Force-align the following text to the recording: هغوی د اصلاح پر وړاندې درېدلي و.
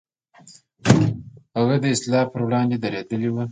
هغوی 1.55 1.77
د 1.81 1.85
اصلاح 1.95 2.25
پر 2.31 2.41
وړاندې 2.47 2.75
درېدلي 2.83 3.29
و. 3.31 3.35